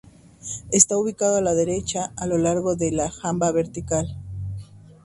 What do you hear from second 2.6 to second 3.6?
de la jamba